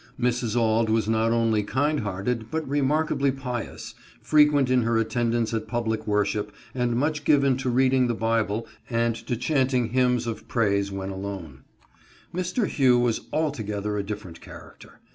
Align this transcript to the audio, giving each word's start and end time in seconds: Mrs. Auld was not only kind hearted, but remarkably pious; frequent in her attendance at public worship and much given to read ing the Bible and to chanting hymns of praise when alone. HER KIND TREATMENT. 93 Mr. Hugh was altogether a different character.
Mrs. 0.19 0.55
Auld 0.59 0.89
was 0.89 1.07
not 1.07 1.31
only 1.31 1.61
kind 1.61 1.99
hearted, 1.99 2.49
but 2.49 2.67
remarkably 2.67 3.31
pious; 3.31 3.93
frequent 4.19 4.71
in 4.71 4.81
her 4.81 4.97
attendance 4.97 5.53
at 5.53 5.67
public 5.67 6.07
worship 6.07 6.51
and 6.73 6.95
much 6.95 7.23
given 7.23 7.55
to 7.57 7.69
read 7.69 7.93
ing 7.93 8.07
the 8.07 8.15
Bible 8.15 8.65
and 8.89 9.15
to 9.15 9.37
chanting 9.37 9.89
hymns 9.89 10.25
of 10.25 10.47
praise 10.47 10.91
when 10.91 11.11
alone. 11.11 11.65
HER 12.33 12.41
KIND 12.41 12.45
TREATMENT. 12.45 12.57
93 12.57 12.63
Mr. 12.63 12.67
Hugh 12.67 12.97
was 12.99 13.21
altogether 13.31 13.95
a 13.99 14.03
different 14.03 14.41
character. 14.41 14.99